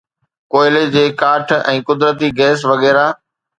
ڪوئلي 0.53 0.81
جي 0.95 1.03
ڪاٺ 1.21 1.53
۽ 1.73 1.85
قدرتي 1.91 2.27
گئس 2.43 2.59
وغيره 2.73 3.07